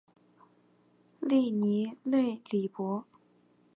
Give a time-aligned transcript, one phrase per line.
[1.21, 3.05] 利尼勒里博。